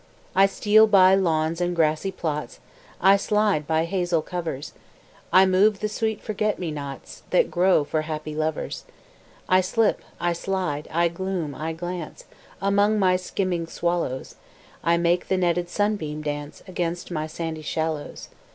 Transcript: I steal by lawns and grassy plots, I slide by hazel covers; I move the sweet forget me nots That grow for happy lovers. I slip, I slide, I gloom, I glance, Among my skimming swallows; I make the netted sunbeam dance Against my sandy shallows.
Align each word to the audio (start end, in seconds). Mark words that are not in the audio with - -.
I 0.35 0.47
steal 0.47 0.87
by 0.87 1.13
lawns 1.13 1.61
and 1.61 1.75
grassy 1.75 2.11
plots, 2.11 2.59
I 2.99 3.17
slide 3.17 3.67
by 3.67 3.85
hazel 3.85 4.23
covers; 4.23 4.73
I 5.31 5.45
move 5.45 5.79
the 5.79 5.87
sweet 5.87 6.23
forget 6.23 6.57
me 6.57 6.71
nots 6.71 7.21
That 7.29 7.51
grow 7.51 7.83
for 7.83 8.01
happy 8.01 8.33
lovers. 8.33 8.85
I 9.47 9.61
slip, 9.61 10.01
I 10.19 10.33
slide, 10.33 10.87
I 10.89 11.07
gloom, 11.07 11.53
I 11.53 11.73
glance, 11.73 12.25
Among 12.63 12.97
my 12.97 13.15
skimming 13.15 13.67
swallows; 13.67 14.37
I 14.83 14.97
make 14.97 15.27
the 15.27 15.37
netted 15.37 15.69
sunbeam 15.69 16.23
dance 16.23 16.63
Against 16.67 17.11
my 17.11 17.27
sandy 17.27 17.61
shallows. 17.61 18.29